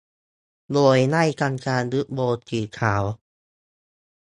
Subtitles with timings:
[0.73, 3.03] โดยได้ทำการยึดโบว์สีขาว